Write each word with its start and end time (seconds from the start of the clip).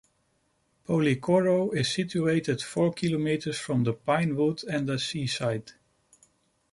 Policoro 0.87 1.75
is 1.75 1.91
situated 1.93 2.59
four 2.59 2.91
kilometers 2.91 3.59
from 3.59 3.83
the 3.83 3.93
pinewood 3.93 4.63
and 4.63 4.89
the 4.89 4.97
seaside. 4.97 5.73